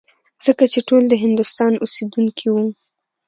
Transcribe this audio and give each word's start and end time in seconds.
ځکه 0.45 0.63
چې 0.73 0.79
ټول 0.87 1.03
د 1.07 1.13
هندوستان 1.23 1.73
اوسېدونکي 1.83 2.47
وو. 2.51 2.65